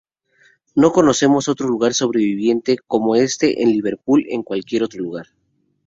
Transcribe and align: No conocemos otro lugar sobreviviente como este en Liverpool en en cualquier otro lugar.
No 0.73 0.93
conocemos 0.93 1.47
otro 1.47 1.67
lugar 1.67 1.93
sobreviviente 1.93 2.77
como 2.87 3.15
este 3.15 3.61
en 3.61 3.69
Liverpool 3.69 4.23
en 4.29 4.37
en 4.37 4.41
cualquier 4.43 4.81
otro 4.81 4.99
lugar. 4.99 5.27